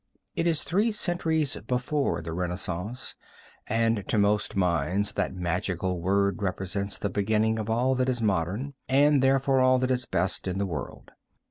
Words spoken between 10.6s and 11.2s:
world.